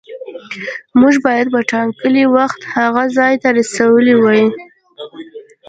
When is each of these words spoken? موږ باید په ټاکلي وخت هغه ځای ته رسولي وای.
موږ 0.99 1.15
باید 1.25 1.47
په 1.53 1.59
ټاکلي 1.71 2.25
وخت 2.37 2.61
هغه 2.75 3.03
ځای 3.17 3.33
ته 3.43 3.47
رسولي 3.59 4.15
وای. 4.17 4.43